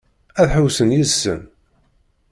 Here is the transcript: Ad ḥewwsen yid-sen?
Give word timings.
Ad 0.41 0.47
ḥewwsen 0.53 0.95
yid-sen? 0.95 1.41